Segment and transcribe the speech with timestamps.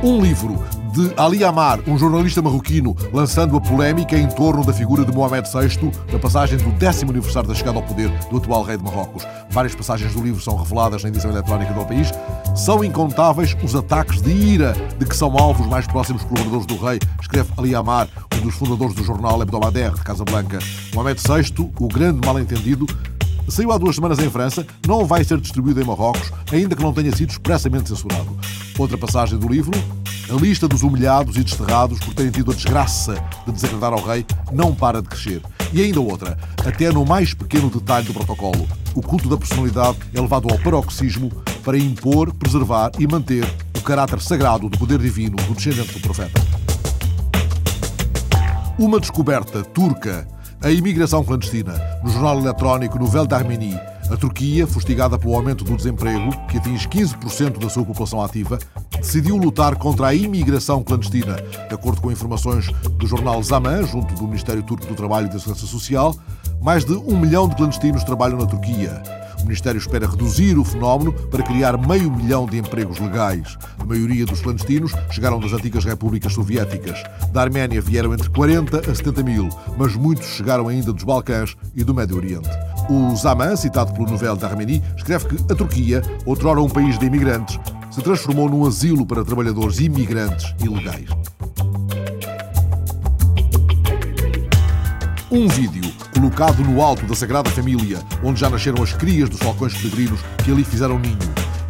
[0.00, 5.04] Um livro de Ali Amar, um jornalista marroquino, lançando a polémica em torno da figura
[5.04, 8.76] de Mohamed VI na passagem do décimo aniversário da chegada ao poder do atual rei
[8.76, 9.26] de Marrocos.
[9.50, 12.12] Várias passagens do livro são reveladas na edição eletrónica do país.
[12.54, 16.76] São incontáveis os ataques de ira de que são alvos os mais próximos colaboradores do
[16.76, 20.60] rei, escreve Ali Amar, um dos fundadores do jornal Hebdomadaire de Casablanca.
[20.94, 22.86] Mohamed VI, o grande mal-entendido,
[23.48, 26.92] saiu há duas semanas em França, não vai ser distribuído em Marrocos, ainda que não
[26.92, 28.38] tenha sido expressamente censurado.
[28.78, 29.72] Outra passagem do livro,
[30.30, 34.24] a lista dos humilhados e desterrados por terem tido a desgraça de desagradar ao rei
[34.52, 35.42] não para de crescer.
[35.72, 40.20] E ainda outra, até no mais pequeno detalhe do protocolo, o culto da personalidade é
[40.20, 41.28] levado ao paroxismo
[41.64, 43.44] para impor, preservar e manter
[43.76, 46.40] o caráter sagrado do poder divino do descendente do profeta.
[48.78, 50.24] Uma descoberta turca
[50.60, 51.74] a imigração clandestina.
[52.02, 53.78] No jornal eletrónico Nouvelle d'Arménie,
[54.10, 58.58] a Turquia, fustigada pelo aumento do desemprego, que atinge 15% da sua população ativa,
[58.98, 61.36] decidiu lutar contra a imigração clandestina.
[61.68, 65.38] De acordo com informações do jornal Zaman, junto do Ministério Turco do Trabalho e da
[65.38, 66.14] Segurança Social,
[66.60, 69.02] mais de um milhão de clandestinos trabalham na Turquia.
[69.40, 73.56] O Ministério espera reduzir o fenómeno para criar meio milhão de empregos legais.
[73.78, 77.02] A maioria dos clandestinos chegaram das antigas repúblicas soviéticas.
[77.32, 81.84] Da Arménia vieram entre 40 a 70 mil, mas muitos chegaram ainda dos Balcãs e
[81.84, 82.48] do Médio Oriente.
[82.88, 87.60] O Zaman, citado pelo Novel d'Arménie, escreve que a Turquia, outrora um país de imigrantes,
[87.90, 91.10] se transformou num asilo para trabalhadores imigrantes ilegais.
[95.30, 99.74] Um vídeo colocado no alto da Sagrada Família, onde já nasceram as crias dos falcões
[99.74, 101.18] peregrinos que ali fizeram ninho.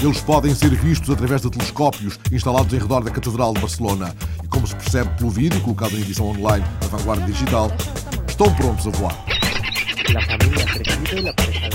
[0.00, 4.14] Eles podem ser vistos através de telescópios instalados em redor da Catedral de Barcelona.
[4.44, 7.72] E como se percebe pelo vídeo, colocado em edição online da Vanguarda Digital,
[8.28, 9.24] estão prontos a voar.
[11.08, 11.67] 真的不是